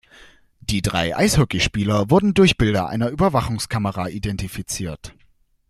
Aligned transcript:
Die 0.61 0.81
drei 0.81 1.15
Eishockeyspieler 1.15 2.09
wurde 2.09 2.33
durch 2.33 2.57
Bilder 2.57 2.87
einer 2.87 3.09
Überwachungskamera 3.09 4.09
identifiziert. 4.09 5.13